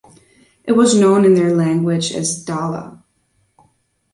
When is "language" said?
1.55-2.11